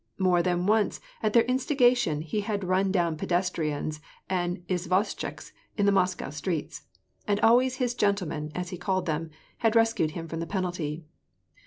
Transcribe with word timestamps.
More 0.17 0.41
than 0.41 0.65
once 0.65 0.99
at 1.21 1.33
their 1.33 1.43
instigation 1.43 2.21
he 2.21 2.41
had 2.41 2.63
run 2.63 2.91
down 2.91 3.17
pedestrians 3.17 4.01
and 4.27 4.65
izvoshchiks 4.67 5.51
in 5.77 5.85
the 5.85 5.91
Moscow 5.91 6.31
streets, 6.31 6.87
and 7.27 7.39
always 7.41 7.75
his" 7.75 7.93
gentlemen," 7.93 8.51
as 8.55 8.69
he 8.69 8.77
called 8.79 9.05
them, 9.05 9.29
had 9.59 9.75
rescued 9.75 10.09
him 10.17 10.27
from 10.27 10.39
the 10.39 10.47
penalty. 10.47 11.05